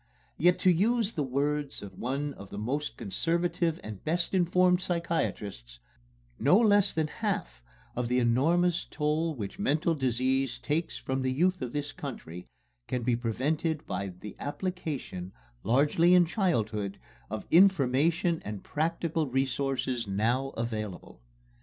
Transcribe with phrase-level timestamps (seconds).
[0.39, 5.77] Yet, to use the words of one of our most conservative and best informed psychiatrists,
[6.39, 7.61] "No less than half
[7.95, 12.47] of the enormous toll which mental disease takes from the youth of this country
[12.87, 16.97] can be prevented by the application, largely in childhood,
[17.29, 21.21] of information and practical resources now available."